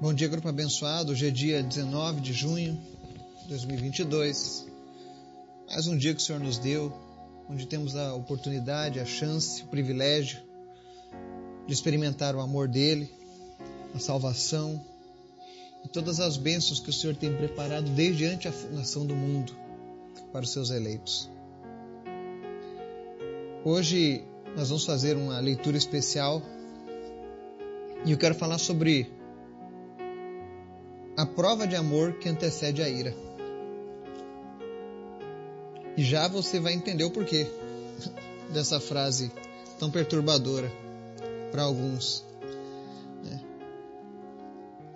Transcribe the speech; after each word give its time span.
Bom 0.00 0.12
dia, 0.12 0.26
grupo 0.26 0.48
abençoado. 0.48 1.12
Hoje 1.12 1.28
é 1.28 1.30
dia 1.30 1.62
19 1.62 2.20
de 2.20 2.32
junho 2.32 2.76
de 3.42 3.48
2022. 3.48 4.66
Mais 5.68 5.86
um 5.86 5.96
dia 5.96 6.12
que 6.12 6.20
o 6.20 6.22
Senhor 6.22 6.40
nos 6.40 6.58
deu, 6.58 6.92
onde 7.48 7.64
temos 7.64 7.94
a 7.94 8.12
oportunidade, 8.12 8.98
a 8.98 9.04
chance, 9.04 9.62
o 9.62 9.66
privilégio 9.68 10.42
de 11.64 11.72
experimentar 11.72 12.34
o 12.34 12.40
amor 12.40 12.66
dele, 12.66 13.08
a 13.94 14.00
salvação 14.00 14.84
e 15.84 15.88
todas 15.88 16.18
as 16.18 16.36
bênçãos 16.36 16.80
que 16.80 16.90
o 16.90 16.92
Senhor 16.92 17.14
tem 17.14 17.34
preparado 17.34 17.88
desde 17.90 18.26
antes 18.26 18.48
a 18.48 18.52
fundação 18.52 19.06
do 19.06 19.14
mundo 19.14 19.56
para 20.32 20.42
os 20.42 20.50
seus 20.50 20.70
eleitos. 20.70 21.30
Hoje 23.64 24.24
nós 24.56 24.68
vamos 24.68 24.84
fazer 24.84 25.16
uma 25.16 25.38
leitura 25.38 25.76
especial 25.76 26.42
e 28.04 28.10
eu 28.10 28.18
quero 28.18 28.34
falar 28.34 28.58
sobre 28.58 29.23
a 31.16 31.24
prova 31.24 31.66
de 31.66 31.76
amor 31.76 32.14
que 32.14 32.28
antecede 32.28 32.82
a 32.82 32.88
ira. 32.88 33.14
E 35.96 36.02
já 36.02 36.26
você 36.26 36.58
vai 36.58 36.72
entender 36.72 37.04
o 37.04 37.10
porquê 37.10 37.46
dessa 38.52 38.80
frase 38.80 39.30
tão 39.78 39.90
perturbadora 39.90 40.70
para 41.52 41.62
alguns. 41.62 42.24
Né? 43.22 43.40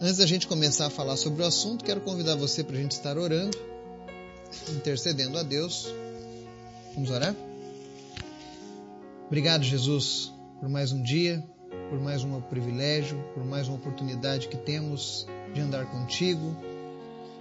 Antes 0.00 0.16
da 0.16 0.27
gente 0.27 0.48
começar 0.48 0.86
a 0.86 0.91
falar 0.91 1.16
sobre 1.16 1.42
o 1.42 1.46
assunto, 1.46 1.84
quero 1.84 2.00
convidar 2.00 2.34
você 2.34 2.64
para 2.64 2.77
a 2.77 2.80
gente 2.80 2.92
estar 2.92 3.16
orando, 3.16 3.56
intercedendo 4.70 5.38
a 5.38 5.42
Deus. 5.42 5.86
Vamos 6.94 7.10
orar? 7.10 7.34
Obrigado, 9.27 9.62
Jesus, 9.62 10.32
por 10.58 10.69
mais 10.69 10.91
um 10.91 11.02
dia, 11.02 11.44
por 11.88 12.01
mais 12.01 12.23
um 12.23 12.41
privilégio, 12.41 13.19
por 13.34 13.45
mais 13.45 13.69
uma 13.69 13.77
oportunidade 13.77 14.48
que 14.48 14.56
temos 14.56 15.27
de 15.55 15.60
andar 15.60 15.87
contigo, 15.87 16.56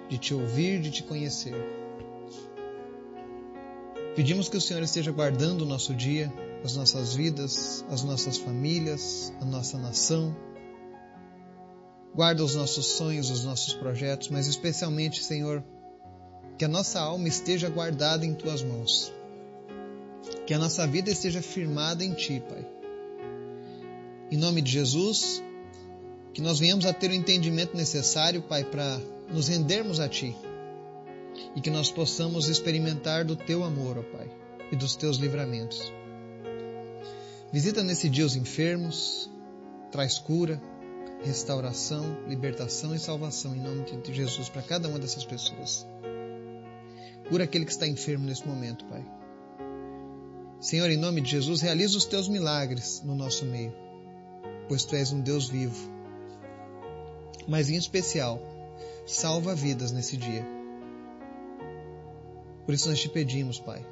de 0.09 0.17
te 0.17 0.33
ouvir, 0.33 0.79
de 0.79 0.91
te 0.91 1.03
conhecer. 1.03 1.55
Pedimos 4.15 4.49
que 4.49 4.57
o 4.57 4.61
Senhor 4.61 4.81
esteja 4.81 5.11
guardando 5.11 5.61
o 5.61 5.65
nosso 5.65 5.93
dia, 5.93 6.33
as 6.63 6.75
nossas 6.75 7.13
vidas, 7.13 7.85
as 7.89 8.03
nossas 8.03 8.37
famílias, 8.37 9.31
a 9.39 9.45
nossa 9.45 9.77
nação. 9.77 10.35
Guarda 12.15 12.43
os 12.43 12.55
nossos 12.55 12.87
sonhos, 12.87 13.29
os 13.29 13.43
nossos 13.43 13.73
projetos, 13.73 14.29
mas 14.29 14.47
especialmente, 14.47 15.23
Senhor, 15.23 15.63
que 16.57 16.65
a 16.65 16.67
nossa 16.67 16.99
alma 16.99 17.27
esteja 17.27 17.69
guardada 17.69 18.25
em 18.25 18.33
tuas 18.33 18.63
mãos. 18.63 19.13
Que 20.47 20.53
a 20.53 20.57
nossa 20.57 20.87
vida 20.87 21.11
esteja 21.11 21.41
firmada 21.41 22.03
em 22.03 22.13
ti, 22.13 22.41
Pai. 22.49 22.76
Em 24.29 24.37
nome 24.37 24.61
de 24.61 24.71
Jesus, 24.71 25.41
que 26.33 26.41
nós 26.41 26.59
venhamos 26.59 26.85
a 26.85 26.93
ter 26.93 27.09
o 27.09 27.13
entendimento 27.13 27.75
necessário, 27.75 28.41
Pai, 28.41 28.63
para 28.63 28.99
nos 29.31 29.47
rendermos 29.47 29.99
a 29.99 30.09
Ti 30.09 30.35
e 31.55 31.61
que 31.61 31.69
nós 31.69 31.89
possamos 31.89 32.49
experimentar 32.49 33.23
do 33.23 33.35
Teu 33.35 33.63
amor, 33.63 33.97
ó 33.97 34.03
Pai, 34.03 34.29
e 34.71 34.75
dos 34.75 34.95
Teus 34.95 35.17
livramentos. 35.17 35.93
Visita 37.51 37.81
nesse 37.81 38.09
dia 38.09 38.25
os 38.25 38.35
enfermos, 38.35 39.31
traz 39.91 40.19
cura, 40.19 40.61
restauração, 41.23 42.17
libertação 42.27 42.93
e 42.93 42.99
salvação 42.99 43.55
em 43.55 43.61
nome 43.61 43.83
de 44.01 44.13
Jesus 44.13 44.49
para 44.49 44.61
cada 44.61 44.89
uma 44.89 44.99
dessas 44.99 45.23
pessoas. 45.23 45.87
Cura 47.29 47.45
aquele 47.45 47.65
que 47.65 47.71
está 47.71 47.87
enfermo 47.87 48.25
nesse 48.25 48.45
momento, 48.47 48.85
Pai. 48.85 49.05
Senhor, 50.59 50.89
em 50.89 50.97
nome 50.97 51.21
de 51.21 51.31
Jesus, 51.31 51.61
realiza 51.61 51.97
os 51.97 52.05
teus 52.05 52.27
milagres 52.27 53.01
no 53.03 53.15
nosso 53.15 53.45
meio, 53.45 53.73
pois 54.67 54.83
tu 54.83 54.95
és 54.95 55.11
um 55.11 55.21
Deus 55.21 55.49
vivo 55.49 55.97
mas 57.47 57.69
em 57.69 57.75
especial, 57.75 58.41
salva 59.05 59.55
vidas 59.55 59.91
nesse 59.91 60.17
dia. 60.17 60.45
Por 62.65 62.73
isso 62.73 62.89
nós 62.89 62.99
te 62.99 63.07
pedimos, 63.07 63.59
Pai, 63.59 63.85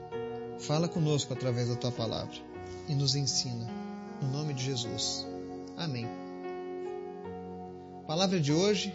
fala 0.60 0.90
conosco 0.90 1.32
através 1.32 1.70
da 1.70 1.76
tua 1.76 1.92
palavra 1.92 2.36
e 2.90 2.94
nos 2.94 3.16
ensina, 3.16 3.68
no 4.22 4.28
nome 4.28 4.54
de 4.54 4.64
Jesus. 4.64 5.26
Amém. 5.78 6.06
A 8.04 8.06
palavra 8.06 8.40
de 8.40 8.52
hoje 8.52 8.94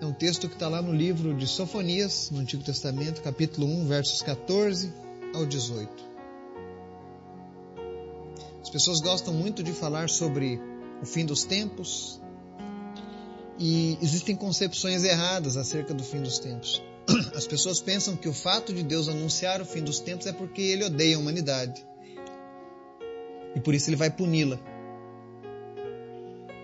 é 0.00 0.04
um 0.04 0.12
texto 0.12 0.46
que 0.46 0.54
está 0.54 0.68
lá 0.68 0.82
no 0.82 0.92
livro 0.92 1.34
de 1.34 1.46
Sofonias, 1.46 2.30
no 2.30 2.40
Antigo 2.40 2.62
Testamento, 2.62 3.22
capítulo 3.22 3.66
1, 3.66 3.86
versos 3.86 4.20
14 4.20 4.92
ao 5.34 5.46
18. 5.46 6.13
As 8.74 8.82
pessoas 8.82 9.00
gostam 9.00 9.32
muito 9.32 9.62
de 9.62 9.70
falar 9.70 10.10
sobre 10.10 10.60
o 11.00 11.06
fim 11.06 11.24
dos 11.24 11.44
tempos, 11.44 12.20
e 13.56 13.96
existem 14.02 14.34
concepções 14.34 15.04
erradas 15.04 15.56
acerca 15.56 15.94
do 15.94 16.02
fim 16.02 16.20
dos 16.20 16.40
tempos. 16.40 16.82
As 17.36 17.46
pessoas 17.46 17.80
pensam 17.80 18.16
que 18.16 18.28
o 18.28 18.32
fato 18.32 18.72
de 18.72 18.82
Deus 18.82 19.08
anunciar 19.08 19.60
o 19.60 19.64
fim 19.64 19.80
dos 19.80 20.00
tempos 20.00 20.26
é 20.26 20.32
porque 20.32 20.60
ele 20.60 20.86
odeia 20.86 21.14
a 21.14 21.20
humanidade. 21.20 21.86
E 23.54 23.60
por 23.60 23.76
isso 23.76 23.88
ele 23.90 23.96
vai 23.96 24.10
puni-la. 24.10 24.58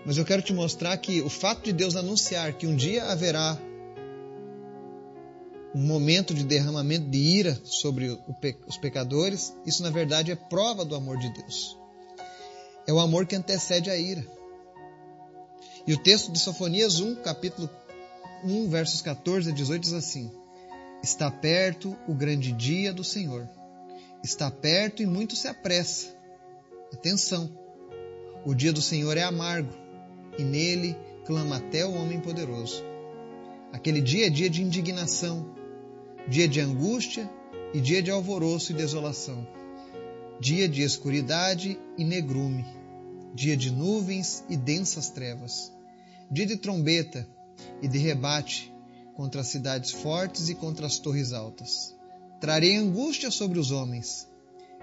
Mas 0.04 0.18
eu 0.18 0.24
quero 0.24 0.42
te 0.42 0.52
mostrar 0.52 0.96
que 0.96 1.22
o 1.22 1.30
fato 1.30 1.62
de 1.62 1.72
Deus 1.72 1.94
anunciar 1.94 2.54
que 2.54 2.66
um 2.66 2.74
dia 2.74 3.04
haverá 3.04 3.56
um 5.72 5.86
momento 5.86 6.34
de 6.34 6.42
derramamento 6.42 7.08
de 7.08 7.18
ira 7.18 7.56
sobre 7.62 8.18
os 8.66 8.76
pecadores, 8.78 9.54
isso 9.64 9.84
na 9.84 9.90
verdade 9.90 10.32
é 10.32 10.34
prova 10.34 10.84
do 10.84 10.96
amor 10.96 11.16
de 11.16 11.32
Deus. 11.32 11.79
É 12.86 12.92
o 12.92 12.98
amor 12.98 13.26
que 13.26 13.36
antecede 13.36 13.90
a 13.90 13.96
ira. 13.96 14.26
E 15.86 15.92
o 15.92 15.98
texto 15.98 16.30
de 16.32 16.38
Sofonias 16.38 17.00
1, 17.00 17.16
capítulo 17.16 17.68
1, 18.44 18.68
versos 18.68 19.02
14 19.02 19.50
a 19.50 19.52
18 19.52 19.82
diz 19.82 19.92
assim: 19.92 20.30
Está 21.02 21.30
perto 21.30 21.96
o 22.06 22.14
grande 22.14 22.52
dia 22.52 22.92
do 22.92 23.04
Senhor. 23.04 23.48
Está 24.22 24.50
perto 24.50 25.02
e 25.02 25.06
muito 25.06 25.34
se 25.34 25.48
apressa. 25.48 26.14
Atenção! 26.92 27.50
O 28.44 28.54
dia 28.54 28.72
do 28.72 28.82
Senhor 28.82 29.16
é 29.16 29.22
amargo, 29.22 29.72
e 30.38 30.42
nele 30.42 30.96
clama 31.26 31.56
até 31.56 31.84
o 31.84 31.94
homem 31.94 32.20
poderoso. 32.20 32.82
Aquele 33.72 34.00
dia 34.00 34.26
é 34.26 34.30
dia 34.30 34.50
de 34.50 34.62
indignação, 34.62 35.54
dia 36.26 36.48
de 36.48 36.60
angústia 36.60 37.30
e 37.72 37.80
dia 37.80 38.02
de 38.02 38.10
alvoroço 38.10 38.72
e 38.72 38.74
desolação, 38.74 39.46
dia 40.40 40.68
de 40.68 40.82
escuridade 40.82 41.78
e 41.98 42.04
negrume 42.04 42.80
dia 43.34 43.56
de 43.56 43.70
nuvens 43.70 44.44
e 44.48 44.56
densas 44.56 45.08
trevas, 45.08 45.72
dia 46.30 46.46
de 46.46 46.56
trombeta 46.56 47.28
e 47.80 47.88
de 47.88 47.98
rebate 47.98 48.72
contra 49.14 49.40
as 49.40 49.48
cidades 49.48 49.90
fortes 49.90 50.48
e 50.48 50.54
contra 50.54 50.86
as 50.86 50.98
torres 50.98 51.32
altas. 51.32 51.94
Trarei 52.40 52.76
angústia 52.76 53.30
sobre 53.30 53.58
os 53.58 53.70
homens, 53.70 54.28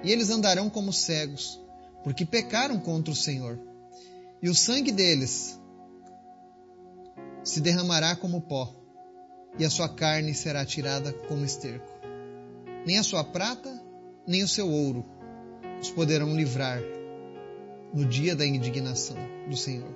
e 0.03 0.12
eles 0.12 0.29
andarão 0.29 0.69
como 0.69 0.94
cegos, 0.94 1.59
porque 2.03 2.25
pecaram 2.25 2.79
contra 2.79 3.12
o 3.12 3.16
Senhor. 3.16 3.59
E 4.41 4.50
o 4.50 4.56
sangue 4.56 4.91
deles 4.91 5.59
se 7.44 7.59
derramará 7.59 8.16
como 8.16 8.41
pó, 8.41 8.74
e 9.57 9.66
a 9.66 9.69
sua 9.69 9.89
carne 9.89 10.34
será 10.35 10.63
tirada 10.63 11.12
como 11.12 11.44
esterco. 11.44 11.91
Nem 12.85 13.00
a 13.00 13.03
sua 13.03 13.24
prata, 13.24 13.84
nem 14.28 14.44
o 14.44 14.47
seu 14.47 14.69
ouro 14.69 15.16
os 15.81 15.89
poderão 15.89 16.35
livrar 16.35 16.81
no 17.93 18.05
dia 18.05 18.35
da 18.35 18.45
indignação 18.45 19.17
do 19.49 19.55
Senhor. 19.55 19.95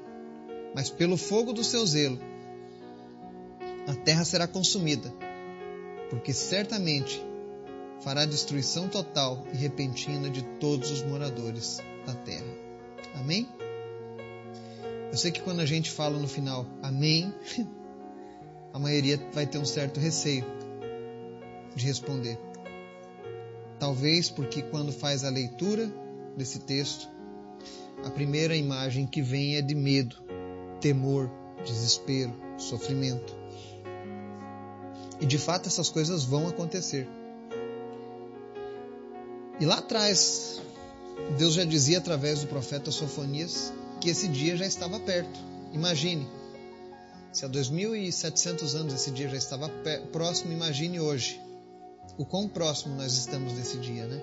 Mas 0.73 0.89
pelo 0.89 1.17
fogo 1.17 1.53
do 1.53 1.63
seu 1.63 1.85
zelo, 1.85 2.19
a 3.87 3.95
terra 3.95 4.23
será 4.23 4.47
consumida, 4.47 5.13
porque 6.09 6.33
certamente 6.33 7.21
fará 8.01 8.25
destruição 8.25 8.87
total 8.87 9.45
e 9.53 9.57
repentina 9.57 10.29
de 10.29 10.43
todos 10.59 10.91
os 10.91 11.01
moradores 11.03 11.79
da 12.05 12.13
terra. 12.13 12.45
Amém? 13.15 13.47
Eu 15.11 15.17
sei 15.17 15.31
que 15.31 15.41
quando 15.41 15.59
a 15.59 15.65
gente 15.65 15.91
fala 15.91 16.17
no 16.17 16.27
final 16.27 16.65
Amém, 16.81 17.33
a 18.73 18.79
maioria 18.79 19.19
vai 19.33 19.45
ter 19.45 19.57
um 19.57 19.65
certo 19.65 19.99
receio 19.99 20.45
de 21.75 21.85
responder. 21.85 22.50
Talvez 23.81 24.29
porque 24.29 24.61
quando 24.61 24.91
faz 24.91 25.23
a 25.23 25.29
leitura 25.31 25.91
desse 26.37 26.59
texto, 26.59 27.09
a 28.05 28.11
primeira 28.11 28.55
imagem 28.55 29.07
que 29.07 29.23
vem 29.23 29.55
é 29.55 29.61
de 29.63 29.73
medo, 29.73 30.17
temor, 30.79 31.31
desespero, 31.65 32.31
sofrimento. 32.59 33.35
E 35.19 35.25
de 35.25 35.39
fato 35.39 35.65
essas 35.65 35.89
coisas 35.89 36.23
vão 36.23 36.47
acontecer. 36.47 37.09
E 39.59 39.65
lá 39.65 39.79
atrás, 39.79 40.61
Deus 41.35 41.55
já 41.55 41.65
dizia 41.65 41.97
através 41.97 42.41
do 42.41 42.47
profeta 42.47 42.91
Sofonias 42.91 43.73
que 43.99 44.11
esse 44.11 44.27
dia 44.27 44.55
já 44.57 44.65
estava 44.67 44.99
perto. 44.99 45.39
Imagine, 45.73 46.27
se 47.33 47.45
há 47.45 47.49
2.700 47.49 48.75
anos 48.75 48.93
esse 48.93 49.09
dia 49.09 49.27
já 49.27 49.37
estava 49.37 49.71
próximo, 50.11 50.53
imagine 50.53 50.99
hoje 50.99 51.41
o 52.17 52.25
quão 52.25 52.47
próximo 52.47 52.95
nós 52.95 53.13
estamos 53.13 53.53
desse 53.53 53.77
dia, 53.77 54.05
né? 54.05 54.21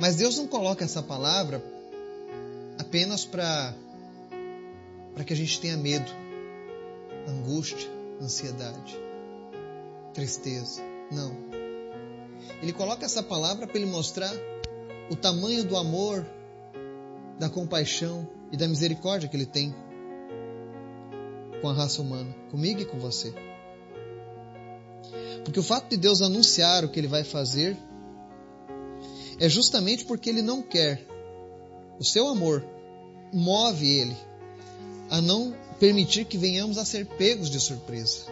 Mas 0.00 0.16
Deus 0.16 0.36
não 0.36 0.46
coloca 0.46 0.84
essa 0.84 1.02
palavra 1.02 1.62
apenas 2.78 3.24
para 3.24 3.74
para 5.14 5.24
que 5.24 5.32
a 5.32 5.36
gente 5.36 5.60
tenha 5.60 5.76
medo, 5.76 6.10
angústia, 7.28 7.88
ansiedade, 8.20 8.98
tristeza. 10.14 10.80
Não. 11.10 11.36
Ele 12.62 12.72
coloca 12.72 13.04
essa 13.04 13.22
palavra 13.22 13.66
para 13.66 13.76
ele 13.76 13.90
mostrar 13.90 14.32
o 15.10 15.16
tamanho 15.16 15.64
do 15.64 15.76
amor, 15.76 16.24
da 17.38 17.50
compaixão 17.50 18.26
e 18.50 18.56
da 18.56 18.66
misericórdia 18.66 19.28
que 19.28 19.36
ele 19.36 19.46
tem 19.46 19.74
com 21.60 21.68
a 21.68 21.74
raça 21.74 22.00
humana, 22.00 22.34
comigo 22.50 22.80
e 22.80 22.84
com 22.84 22.98
você. 22.98 23.34
Porque 25.44 25.60
o 25.60 25.62
fato 25.62 25.90
de 25.90 25.96
Deus 25.96 26.22
anunciar 26.22 26.84
o 26.84 26.88
que 26.88 27.00
ele 27.00 27.08
vai 27.08 27.24
fazer 27.24 27.76
é 29.38 29.48
justamente 29.48 30.04
porque 30.04 30.30
ele 30.30 30.42
não 30.42 30.62
quer. 30.62 31.04
O 31.98 32.04
seu 32.04 32.28
amor 32.28 32.64
move 33.32 33.88
ele 33.88 34.16
a 35.10 35.20
não 35.20 35.54
permitir 35.78 36.24
que 36.24 36.38
venhamos 36.38 36.78
a 36.78 36.84
ser 36.84 37.06
pegos 37.06 37.50
de 37.50 37.58
surpresa. 37.58 38.26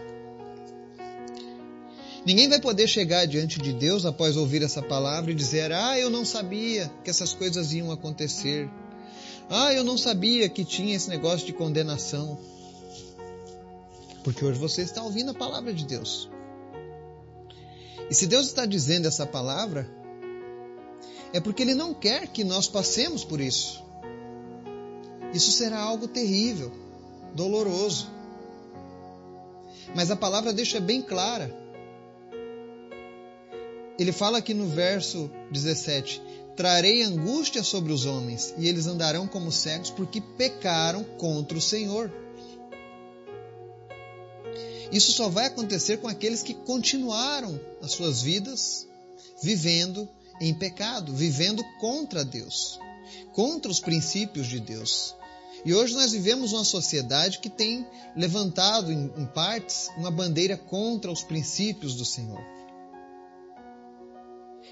Ninguém 2.25 2.49
vai 2.49 2.61
poder 2.61 2.87
chegar 2.87 3.27
diante 3.27 3.59
de 3.59 3.73
Deus 3.73 4.05
após 4.05 4.37
ouvir 4.37 4.63
essa 4.63 4.83
palavra 4.83 5.31
e 5.31 5.35
dizer: 5.35 5.73
Ah, 5.73 5.99
eu 5.99 6.11
não 6.11 6.25
sabia 6.25 6.91
que 7.03 7.11
essas 7.11 7.35
coisas 7.35 7.73
iam 7.73 7.91
acontecer. 7.91 8.69
Ah, 9.49 9.73
eu 9.73 9.83
não 9.83 9.99
sabia 9.99 10.49
que 10.49 10.65
tinha 10.65 10.95
esse 10.95 11.09
negócio 11.09 11.47
de 11.47 11.53
condenação. 11.53 12.39
Porque 14.23 14.45
hoje 14.45 14.59
você 14.59 14.83
está 14.83 15.03
ouvindo 15.03 15.31
a 15.31 15.35
palavra 15.35 15.73
de 15.73 15.85
Deus. 15.85 16.29
E 18.11 18.15
se 18.15 18.27
Deus 18.27 18.47
está 18.47 18.67
dizendo 18.67 19.07
essa 19.07 19.25
palavra, 19.25 19.89
é 21.33 21.39
porque 21.39 21.63
Ele 21.63 21.75
não 21.75 21.95
quer 21.95 22.27
que 22.27 22.43
nós 22.43 22.67
passemos 22.67 23.25
por 23.25 23.41
isso. 23.41 23.83
Isso 25.33 25.53
será 25.53 25.79
algo 25.79 26.09
terrível, 26.09 26.73
doloroso. 27.35 28.11
Mas 29.95 30.11
a 30.11 30.17
palavra 30.17 30.53
deixa 30.53 30.81
bem 30.81 31.01
clara. 31.01 31.55
Ele 33.97 34.13
fala 34.13 34.39
aqui 34.39 34.55
no 34.55 34.67
verso 34.67 35.31
17: 35.53 36.21
Trarei 36.57 37.03
angústia 37.03 37.63
sobre 37.63 37.93
os 37.93 38.07
homens, 38.07 38.55
e 38.59 38.67
eles 38.67 38.87
andarão 38.87 39.27
como 39.27 39.53
cegos, 39.53 39.91
porque 39.91 40.21
pecaram 40.21 41.05
contra 41.05 41.57
o 41.57 41.61
Senhor. 41.61 42.11
Isso 44.93 45.13
só 45.13 45.29
vai 45.29 45.47
acontecer 45.47 45.99
com 45.99 46.09
aqueles 46.09 46.43
que 46.43 46.55
continuaram 46.55 47.61
as 47.81 47.93
suas 47.93 48.23
vidas 48.23 48.87
vivendo 49.43 50.09
em 50.41 50.55
pecado, 50.55 51.15
vivendo 51.15 51.63
contra 51.79 52.25
Deus, 52.25 52.79
contra 53.33 53.71
os 53.71 53.79
princípios 53.79 54.47
de 54.47 54.59
Deus. 54.59 55.15
E 55.65 55.75
hoje 55.75 55.95
nós 55.95 56.13
vivemos 56.13 56.53
uma 56.53 56.65
sociedade 56.65 57.39
que 57.39 57.51
tem 57.51 57.87
levantado, 58.17 58.91
em, 58.91 59.13
em 59.17 59.27
partes, 59.27 59.89
uma 59.97 60.11
bandeira 60.11 60.57
contra 60.57 61.13
os 61.13 61.23
princípios 61.23 61.95
do 61.95 62.05
Senhor. 62.05 62.41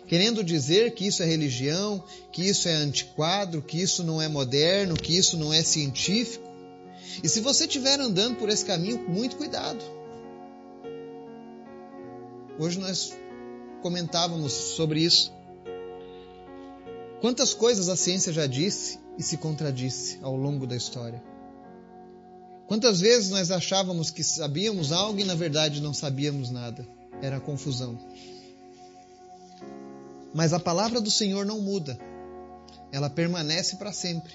Querendo 0.07 0.43
dizer 0.43 0.95
que 0.95 1.07
isso 1.07 1.23
é 1.23 1.27
religião, 1.27 2.03
que 2.33 2.49
isso 2.49 2.67
é 2.67 2.73
antiquado, 2.73 3.61
que 3.61 3.79
isso 3.79 4.03
não 4.03 4.23
é 4.23 4.27
moderno, 4.27 4.97
que 4.97 5.15
isso 5.15 5.37
não 5.37 5.53
é 5.53 5.63
científico. 5.63 6.49
E 7.23 7.29
se 7.29 7.41
você 7.41 7.65
estiver 7.65 8.01
andando 8.01 8.37
por 8.37 8.49
esse 8.49 8.65
caminho, 8.65 9.07
muito 9.07 9.37
cuidado. 9.37 9.98
Hoje 12.59 12.81
nós 12.81 13.17
comentávamos 13.83 14.53
sobre 14.53 15.01
isso. 15.01 15.33
Quantas 17.21 17.55
coisas 17.55 17.89
a 17.89 17.95
ciência 17.95 18.33
já 18.33 18.49
disse 18.49 18.99
e 19.17 19.23
se 19.23 19.37
contradisse 19.37 20.19
ao 20.23 20.35
longo 20.35 20.67
da 20.67 20.75
história? 20.75 21.23
Quantas 22.67 23.01
vezes 23.01 23.31
nós 23.31 23.53
achávamos 23.53 24.11
que 24.11 24.25
sabíamos 24.25 24.91
algo 24.91 25.21
e 25.21 25.25
na 25.25 25.37
verdade 25.37 25.81
não 25.81 25.95
sabíamos 25.95 26.51
nada? 26.51 26.85
Era 27.23 27.39
confusão. 27.39 27.97
Mas 30.35 30.53
a 30.53 30.59
palavra 30.59 31.01
do 31.01 31.11
Senhor 31.11 31.47
não 31.47 31.61
muda. 31.61 31.97
Ela 32.91 33.09
permanece 33.09 33.77
para 33.77 33.93
sempre. 33.93 34.33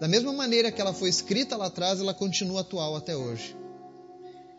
Da 0.00 0.08
mesma 0.08 0.32
maneira 0.32 0.72
que 0.72 0.80
ela 0.80 0.92
foi 0.92 1.08
escrita 1.08 1.56
lá 1.56 1.66
atrás, 1.66 2.00
ela 2.00 2.12
continua 2.12 2.62
atual 2.62 2.96
até 2.96 3.16
hoje. 3.16 3.56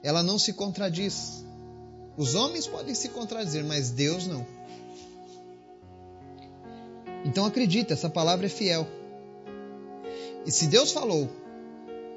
Ela 0.01 0.23
não 0.23 0.39
se 0.39 0.53
contradiz. 0.53 1.45
Os 2.19 2.35
homens 2.35 2.67
podem 2.67 2.93
se 2.93 3.07
contradizer, 3.07 3.63
mas 3.63 3.91
Deus 3.91 4.27
não. 4.27 4.45
Então 7.23 7.45
acredita, 7.45 7.93
essa 7.93 8.09
palavra 8.09 8.47
é 8.47 8.49
fiel. 8.49 8.85
E 10.45 10.51
se 10.51 10.67
Deus 10.67 10.91
falou 10.91 11.29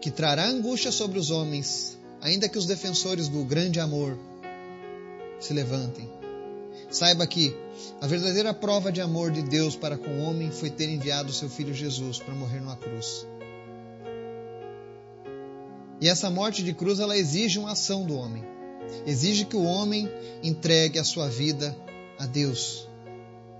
que 0.00 0.10
trará 0.10 0.44
angústia 0.44 0.90
sobre 0.90 1.20
os 1.20 1.30
homens, 1.30 1.96
ainda 2.20 2.48
que 2.48 2.58
os 2.58 2.66
defensores 2.66 3.28
do 3.28 3.44
grande 3.44 3.78
amor 3.78 4.18
se 5.38 5.52
levantem, 5.52 6.10
saiba 6.90 7.24
que 7.24 7.56
a 8.00 8.06
verdadeira 8.08 8.52
prova 8.52 8.90
de 8.90 9.00
amor 9.00 9.30
de 9.30 9.42
Deus 9.42 9.76
para 9.76 9.96
com 9.96 10.10
o 10.18 10.22
homem 10.24 10.50
foi 10.50 10.68
ter 10.68 10.88
enviado 10.88 11.32
seu 11.32 11.48
filho 11.48 11.72
Jesus 11.72 12.18
para 12.18 12.34
morrer 12.34 12.58
numa 12.58 12.76
cruz. 12.76 13.24
E 16.00 16.08
essa 16.08 16.28
morte 16.28 16.60
de 16.64 16.74
cruz 16.74 16.98
ela 16.98 17.16
exige 17.16 17.60
uma 17.60 17.70
ação 17.70 18.04
do 18.04 18.16
homem. 18.16 18.50
Exige 19.06 19.44
que 19.44 19.56
o 19.56 19.64
homem 19.64 20.08
entregue 20.42 20.98
a 20.98 21.04
sua 21.04 21.28
vida 21.28 21.76
a 22.18 22.26
Deus 22.26 22.88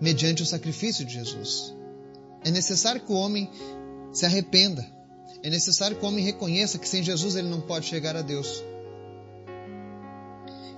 mediante 0.01 0.43
o 0.43 0.47
sacrifício 0.47 1.05
de 1.05 1.15
Jesus. 1.15 1.75
É 2.45 2.51
necessário 2.51 3.01
que 3.01 3.13
o 3.13 3.17
homem 3.17 3.49
se 4.13 4.27
arrependa. 4.27 4.85
É 5.43 5.51
necessário 5.51 5.97
que 5.97 6.05
o 6.05 6.09
homem 6.09 6.25
reconheça 6.25 6.79
que 6.79 6.89
sem 6.89 7.03
Jesus 7.03 7.37
ele 7.37 7.49
não 7.49 7.61
pode 7.61 7.87
chegar 7.87 8.17
a 8.17 8.23
Deus. 8.23 8.63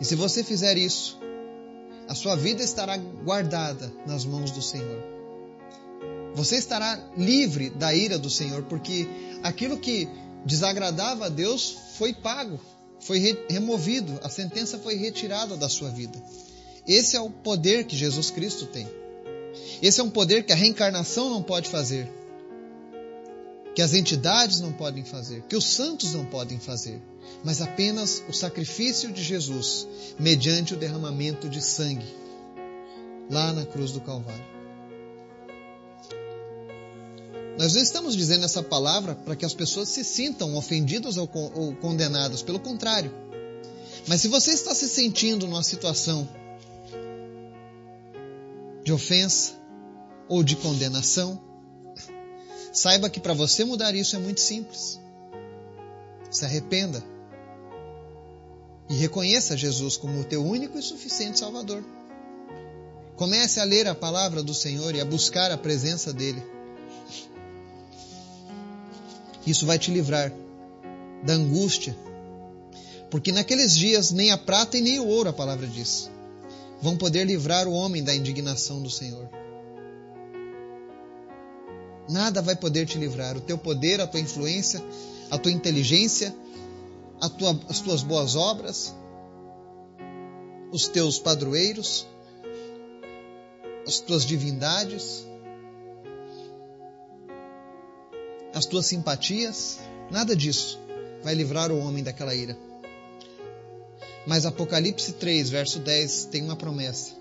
E 0.00 0.04
se 0.04 0.14
você 0.14 0.42
fizer 0.44 0.76
isso, 0.76 1.18
a 2.08 2.14
sua 2.14 2.36
vida 2.36 2.62
estará 2.62 2.96
guardada 2.96 3.92
nas 4.06 4.24
mãos 4.24 4.50
do 4.50 4.60
Senhor. 4.60 5.02
Você 6.34 6.56
estará 6.56 6.98
livre 7.16 7.70
da 7.70 7.94
ira 7.94 8.18
do 8.18 8.28
Senhor, 8.28 8.64
porque 8.64 9.08
aquilo 9.42 9.78
que 9.78 10.08
desagradava 10.44 11.26
a 11.26 11.28
Deus 11.28 11.76
foi 11.96 12.12
pago, 12.12 12.60
foi 13.04 13.36
removido, 13.50 14.18
a 14.22 14.30
sentença 14.30 14.78
foi 14.78 14.96
retirada 14.96 15.56
da 15.56 15.68
sua 15.68 15.90
vida. 15.90 16.20
Esse 16.88 17.16
é 17.16 17.20
o 17.20 17.28
poder 17.28 17.84
que 17.84 17.94
Jesus 17.94 18.30
Cristo 18.30 18.66
tem. 18.66 18.88
Esse 19.82 20.00
é 20.00 20.04
um 20.04 20.10
poder 20.10 20.44
que 20.44 20.52
a 20.52 20.56
reencarnação 20.56 21.28
não 21.28 21.42
pode 21.42 21.68
fazer, 21.68 22.10
que 23.74 23.82
as 23.82 23.92
entidades 23.92 24.60
não 24.60 24.72
podem 24.72 25.04
fazer, 25.04 25.42
que 25.42 25.54
os 25.54 25.66
santos 25.66 26.14
não 26.14 26.24
podem 26.24 26.58
fazer, 26.58 27.00
mas 27.44 27.60
apenas 27.60 28.22
o 28.26 28.32
sacrifício 28.32 29.12
de 29.12 29.22
Jesus, 29.22 29.86
mediante 30.18 30.72
o 30.72 30.76
derramamento 30.76 31.46
de 31.46 31.60
sangue, 31.60 32.06
lá 33.30 33.52
na 33.52 33.66
cruz 33.66 33.92
do 33.92 34.00
Calvário. 34.00 34.54
Nós 37.58 37.74
não 37.74 37.82
estamos 37.82 38.16
dizendo 38.16 38.44
essa 38.44 38.62
palavra 38.62 39.14
para 39.14 39.36
que 39.36 39.44
as 39.44 39.54
pessoas 39.54 39.88
se 39.88 40.02
sintam 40.02 40.56
ofendidas 40.56 41.16
ou 41.16 41.28
condenadas, 41.80 42.42
pelo 42.42 42.58
contrário. 42.58 43.14
Mas 44.06 44.20
se 44.20 44.28
você 44.28 44.50
está 44.50 44.74
se 44.74 44.88
sentindo 44.88 45.46
numa 45.46 45.62
situação 45.62 46.28
de 48.82 48.92
ofensa 48.92 49.52
ou 50.28 50.42
de 50.42 50.56
condenação, 50.56 51.40
saiba 52.72 53.08
que 53.08 53.20
para 53.20 53.34
você 53.34 53.64
mudar 53.64 53.94
isso 53.94 54.16
é 54.16 54.18
muito 54.18 54.40
simples. 54.40 55.00
Se 56.30 56.44
arrependa 56.44 57.02
e 58.90 58.94
reconheça 58.94 59.56
Jesus 59.56 59.96
como 59.96 60.20
o 60.20 60.24
teu 60.24 60.44
único 60.44 60.76
e 60.76 60.82
suficiente 60.82 61.38
Salvador. 61.38 61.82
Comece 63.16 63.60
a 63.60 63.64
ler 63.64 63.86
a 63.86 63.94
palavra 63.94 64.42
do 64.42 64.52
Senhor 64.52 64.92
e 64.94 65.00
a 65.00 65.04
buscar 65.04 65.52
a 65.52 65.56
presença 65.56 66.12
dele. 66.12 66.53
Isso 69.46 69.66
vai 69.66 69.78
te 69.78 69.90
livrar 69.90 70.32
da 71.22 71.34
angústia, 71.34 71.96
porque 73.10 73.32
naqueles 73.32 73.76
dias 73.76 74.10
nem 74.10 74.30
a 74.30 74.38
prata 74.38 74.76
e 74.76 74.80
nem 74.80 74.98
o 74.98 75.06
ouro, 75.06 75.28
a 75.28 75.32
palavra 75.32 75.66
diz, 75.66 76.10
vão 76.80 76.96
poder 76.96 77.24
livrar 77.24 77.66
o 77.66 77.72
homem 77.72 78.02
da 78.02 78.14
indignação 78.14 78.82
do 78.82 78.90
Senhor. 78.90 79.28
Nada 82.08 82.42
vai 82.42 82.54
poder 82.54 82.86
te 82.86 82.98
livrar. 82.98 83.36
O 83.36 83.40
teu 83.40 83.56
poder, 83.56 84.00
a 84.00 84.06
tua 84.06 84.20
influência, 84.20 84.82
a 85.30 85.38
tua 85.38 85.52
inteligência, 85.52 86.34
a 87.20 87.28
tua, 87.28 87.58
as 87.68 87.80
tuas 87.80 88.02
boas 88.02 88.36
obras, 88.36 88.94
os 90.70 90.86
teus 90.88 91.18
padroeiros, 91.18 92.06
as 93.86 94.00
tuas 94.00 94.24
divindades, 94.24 95.24
as 98.54 98.66
tuas 98.66 98.86
simpatias, 98.86 99.80
nada 100.10 100.36
disso 100.36 100.78
vai 101.22 101.34
livrar 101.34 101.72
o 101.72 101.78
homem 101.78 102.04
daquela 102.04 102.34
ira. 102.34 102.56
Mas 104.26 104.46
Apocalipse 104.46 105.14
3, 105.14 105.50
verso 105.50 105.80
10, 105.80 106.26
tem 106.26 106.42
uma 106.42 106.56
promessa, 106.56 107.12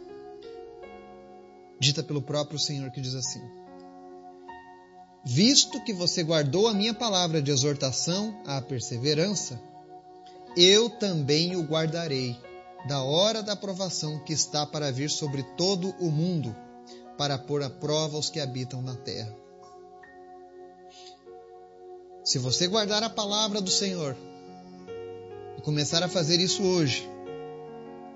dita 1.80 2.04
pelo 2.04 2.22
próprio 2.22 2.60
Senhor, 2.60 2.92
que 2.92 3.02
diz 3.02 3.16
assim: 3.16 3.42
Visto 5.25 5.84
que 5.84 5.94
você 5.94 6.24
guardou 6.24 6.68
a 6.68 6.74
minha 6.74 6.94
palavra 6.94 7.42
de 7.42 7.52
exortação 7.52 8.42
à 8.46 8.62
perseverança, 8.62 9.60
eu 10.56 10.90
também 10.90 11.56
o 11.56 11.63
guardarei 11.63 12.38
da 12.88 13.02
hora 13.02 13.42
da 13.42 13.56
provação 13.56 14.20
que 14.20 14.34
está 14.34 14.66
para 14.66 14.92
vir 14.92 15.10
sobre 15.10 15.44
todo 15.58 15.96
o 16.00 16.12
mundo, 16.12 16.56
para 17.18 17.38
pôr 17.38 17.63
à 17.63 17.70
prova 17.70 18.18
os 18.18 18.30
que 18.30 18.40
habitam 18.40 18.82
na 18.82 18.96
terra. 18.96 19.43
Se 22.24 22.38
você 22.38 22.68
guardar 22.68 23.03
a 23.03 23.10
palavra 23.10 23.60
do 23.60 23.70
Senhor 23.70 24.15
e 25.58 25.62
começar 25.62 26.01
a 26.01 26.08
fazer 26.08 26.39
isso 26.39 26.63
hoje, 26.63 27.08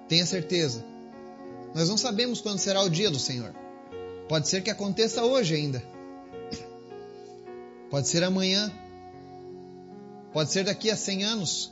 tenha 0.08 0.26
certeza, 0.26 0.84
nós 1.76 1.90
não 1.90 1.98
sabemos 1.98 2.40
quando 2.40 2.60
será 2.60 2.82
o 2.82 2.90
dia 2.90 3.12
do 3.12 3.20
Senhor. 3.20 3.54
Pode 4.30 4.48
ser 4.48 4.64
que 4.64 4.70
aconteça 4.70 5.24
hoje 5.24 5.56
ainda. 5.56 5.84
Pode 7.90 8.08
ser 8.08 8.24
amanhã. 8.24 8.72
Pode 10.32 10.52
ser 10.52 10.66
daqui 10.66 10.90
a 10.90 10.96
100 10.96 11.24
anos. 11.24 11.72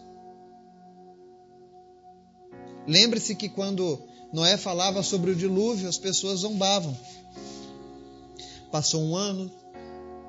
Lembre-se 2.88 3.36
que 3.36 3.50
quando 3.50 4.02
Noé 4.32 4.58
falava 4.58 5.02
sobre 5.02 5.32
o 5.32 5.36
dilúvio, 5.36 5.88
as 5.88 5.98
pessoas 5.98 6.42
zombavam. 6.42 6.98
Passou 8.72 9.02
um 9.02 9.16
ano, 9.16 9.52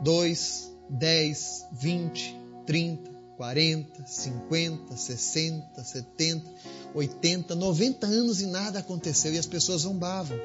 dois, 0.01 0.73
dez, 0.89 1.67
vinte, 1.73 2.39
trinta, 2.65 3.11
quarenta, 3.37 4.05
cinquenta, 4.07 4.97
sessenta, 4.97 5.85
setenta, 5.85 6.51
oitenta, 6.95 7.55
noventa 7.55 8.07
anos 8.07 8.41
e 8.41 8.47
nada 8.47 8.79
aconteceu 8.79 9.33
e 9.33 9.39
as 9.39 9.47
pessoas 9.47 9.83
zombavam 9.83 10.39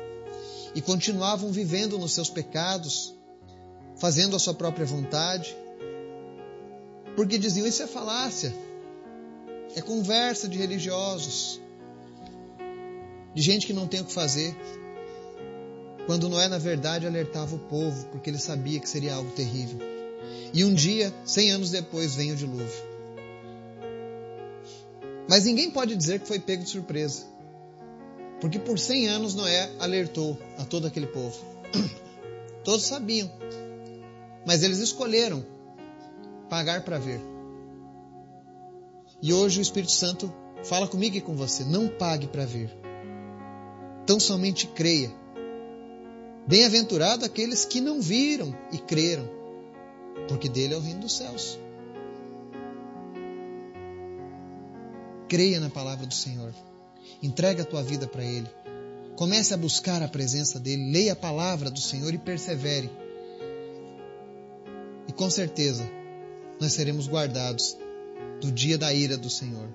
e 0.76 0.82
continuavam 0.82 1.52
vivendo 1.52 1.98
nos 1.98 2.14
seus 2.14 2.30
pecados, 2.30 3.14
fazendo 3.98 4.36
a 4.36 4.40
sua 4.40 4.54
própria 4.54 4.86
vontade, 4.86 5.56
porque 7.16 7.38
diziam: 7.38 7.68
Isso 7.68 7.84
é 7.84 7.88
falácia, 7.88 8.54
é 9.76 9.82
conversa 9.82 10.48
de 10.48 10.58
religiosos, 10.58 11.62
de 13.34 13.42
gente 13.42 13.66
que 13.66 13.74
não 13.74 13.88
tem 13.88 14.02
o 14.02 14.06
que 14.06 14.14
fazer. 14.14 14.56
Quando 16.08 16.28
Noé, 16.28 16.48
na 16.48 16.58
verdade, 16.58 17.06
alertava 17.06 17.56
o 17.56 17.60
povo, 17.60 18.08
porque 18.08 18.30
ele 18.30 18.40
sabia 18.40 18.80
que 18.80 18.90
seria 18.90 19.14
algo 19.14 19.32
terrível. 19.32 19.91
E 20.54 20.64
um 20.64 20.74
dia, 20.74 21.14
cem 21.26 21.52
anos 21.52 21.72
depois, 21.72 22.16
vem 22.16 22.32
o 22.32 22.36
dilúvio. 22.36 22.92
Mas 25.30 25.46
ninguém 25.46 25.72
pode 25.72 25.96
dizer 25.96 26.20
que 26.20 26.28
foi 26.28 26.40
pego 26.40 26.64
de 26.64 26.70
surpresa. 26.70 27.26
Porque 28.40 28.60
por 28.60 28.78
cem 28.78 29.08
anos 29.08 29.36
Noé 29.36 29.72
alertou 29.80 30.38
a 30.58 30.66
todo 30.66 30.88
aquele 30.88 31.08
povo. 31.08 31.38
Todos 32.64 32.84
sabiam 32.84 33.30
mas 34.46 34.64
eles 34.64 34.80
escolheram 34.80 35.46
pagar 36.50 36.84
para 36.84 36.98
ver. 36.98 37.22
E 39.22 39.32
hoje 39.34 39.60
o 39.60 39.62
Espírito 39.62 39.92
Santo 39.92 40.34
fala 40.64 40.88
comigo 40.88 41.16
e 41.16 41.22
com 41.22 41.36
você: 41.36 41.64
não 41.64 41.88
pague 41.88 42.28
para 42.28 42.46
ver. 42.46 42.76
Tão 44.06 44.20
somente 44.20 44.68
creia. 44.68 45.12
Bem-aventurado 46.48 47.24
aqueles 47.24 47.66
que 47.66 47.80
não 47.80 48.02
viram 48.02 48.56
e 48.72 48.78
creram, 48.80 49.30
porque 50.28 50.50
dele 50.50 50.74
é 50.74 50.78
o 50.78 50.82
reino 50.82 51.02
dos 51.02 51.18
céus. 51.18 51.60
Creia 55.28 55.60
na 55.60 55.70
palavra 55.70 56.06
do 56.06 56.14
Senhor. 56.14 56.54
Entrega 57.24 57.64
a 57.64 57.66
tua 57.66 57.82
vida 57.82 58.08
para 58.08 58.24
Ele. 58.24 58.50
Comece 59.16 59.54
a 59.54 59.58
buscar 59.58 60.02
a 60.02 60.08
presença 60.08 60.60
dEle. 60.60 60.92
Leia 60.92 61.14
a 61.14 61.16
palavra 61.16 61.70
do 61.70 61.80
Senhor 61.80 62.14
e 62.14 62.18
persevere. 62.18 62.90
E 65.08 65.14
com 65.14 65.30
certeza 65.30 65.90
nós 66.60 66.74
seremos 66.74 67.08
guardados 67.08 67.78
do 68.42 68.52
dia 68.52 68.78
da 68.78 68.94
ira 68.94 69.18
do 69.18 69.30
Senhor. 69.30 69.70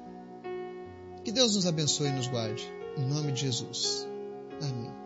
Que 1.25 1.33
Deus 1.33 1.55
nos 1.55 1.67
abençoe 1.67 2.09
e 2.09 2.12
nos 2.12 2.26
guarde. 2.26 2.71
Em 2.97 3.05
nome 3.05 3.33
de 3.33 3.43
Jesus. 3.43 4.07
Amém. 4.61 5.06